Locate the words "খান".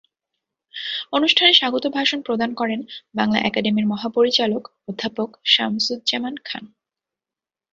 6.45-6.63